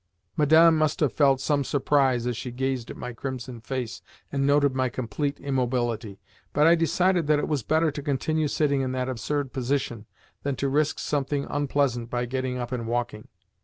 Madame 0.35 0.75
must 0.75 0.99
have 0.99 1.13
felt 1.13 1.39
some 1.39 1.63
surprise 1.63 2.25
as 2.25 2.35
she 2.35 2.49
gazed 2.49 2.89
at 2.89 2.97
my 2.97 3.13
crimson 3.13 3.61
face 3.61 4.01
and 4.31 4.47
noted 4.47 4.73
my 4.73 4.89
complete 4.89 5.39
immobility, 5.39 6.19
but 6.53 6.65
I 6.65 6.73
decided 6.73 7.27
that 7.27 7.37
it 7.37 7.47
was 7.47 7.61
better 7.61 7.91
to 7.91 8.01
continue 8.01 8.47
sitting 8.47 8.81
in 8.81 8.93
that 8.93 9.07
absurd 9.09 9.53
position 9.53 10.07
than 10.41 10.55
to 10.55 10.69
risk 10.69 10.97
something 10.97 11.45
unpleasant 11.47 12.09
by 12.09 12.25
getting 12.25 12.57
up 12.57 12.71
and 12.71 12.87
walking. 12.87 13.27